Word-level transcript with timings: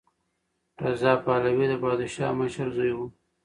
رضا 0.83 1.13
پهلوي 1.25 1.65
د 1.69 1.73
پادشاه 1.83 2.31
مشر 2.39 2.67
زوی 2.75 2.93
و. 2.95 2.99